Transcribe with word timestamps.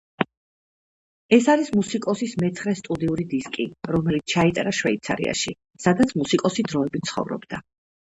ეს 1.35 1.49
არის 1.53 1.67
მუსიკოსის 1.79 2.31
მეცხრე 2.43 2.73
სტუდიური 2.79 3.25
დისკი, 3.33 3.65
რომელიც 3.95 4.25
ჩაიწერა 4.33 4.73
შვეიცარიაში, 4.79 5.53
სადაც 5.85 6.15
მუსიკოსი 6.23 6.67
დროებით 6.73 7.07
ცხოვრობდა. 7.11 7.61